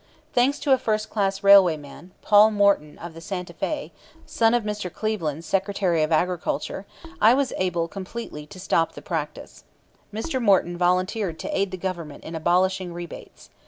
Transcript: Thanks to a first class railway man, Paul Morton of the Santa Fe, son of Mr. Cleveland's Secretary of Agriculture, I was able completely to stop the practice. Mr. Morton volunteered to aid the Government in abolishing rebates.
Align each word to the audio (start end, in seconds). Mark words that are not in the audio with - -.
Thanks 0.33 0.57
to 0.61 0.71
a 0.73 0.79
first 0.79 1.11
class 1.11 1.43
railway 1.43 1.77
man, 1.77 2.09
Paul 2.23 2.49
Morton 2.49 2.97
of 2.97 3.13
the 3.13 3.21
Santa 3.21 3.53
Fe, 3.53 3.91
son 4.25 4.55
of 4.55 4.63
Mr. 4.63 4.91
Cleveland's 4.91 5.45
Secretary 5.45 6.01
of 6.01 6.11
Agriculture, 6.11 6.87
I 7.21 7.35
was 7.35 7.53
able 7.55 7.87
completely 7.87 8.47
to 8.47 8.59
stop 8.59 8.93
the 8.93 9.03
practice. 9.03 9.63
Mr. 10.11 10.41
Morton 10.41 10.75
volunteered 10.75 11.37
to 11.37 11.55
aid 11.55 11.69
the 11.69 11.77
Government 11.77 12.23
in 12.23 12.33
abolishing 12.33 12.91
rebates. 12.95 13.51